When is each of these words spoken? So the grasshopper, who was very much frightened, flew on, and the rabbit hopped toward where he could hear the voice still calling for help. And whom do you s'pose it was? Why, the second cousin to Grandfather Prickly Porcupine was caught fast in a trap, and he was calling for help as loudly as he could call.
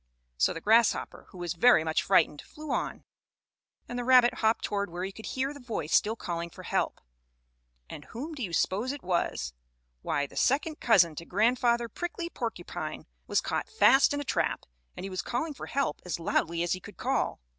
So 0.35 0.51
the 0.51 0.61
grasshopper, 0.61 1.27
who 1.29 1.37
was 1.37 1.53
very 1.53 1.83
much 1.83 2.01
frightened, 2.01 2.41
flew 2.41 2.71
on, 2.71 3.03
and 3.87 3.99
the 3.99 4.03
rabbit 4.03 4.33
hopped 4.39 4.63
toward 4.65 4.89
where 4.89 5.03
he 5.03 5.11
could 5.11 5.27
hear 5.27 5.53
the 5.53 5.59
voice 5.59 5.93
still 5.93 6.15
calling 6.15 6.49
for 6.49 6.63
help. 6.63 6.99
And 7.87 8.05
whom 8.05 8.33
do 8.33 8.41
you 8.41 8.51
s'pose 8.51 8.91
it 8.91 9.03
was? 9.03 9.53
Why, 10.01 10.25
the 10.25 10.35
second 10.35 10.79
cousin 10.79 11.13
to 11.17 11.25
Grandfather 11.27 11.87
Prickly 11.87 12.31
Porcupine 12.31 13.05
was 13.27 13.41
caught 13.41 13.69
fast 13.69 14.11
in 14.11 14.19
a 14.19 14.23
trap, 14.23 14.65
and 14.97 15.03
he 15.03 15.09
was 15.11 15.21
calling 15.21 15.53
for 15.53 15.67
help 15.67 16.01
as 16.03 16.19
loudly 16.19 16.63
as 16.63 16.73
he 16.73 16.79
could 16.79 16.97
call. 16.97 17.39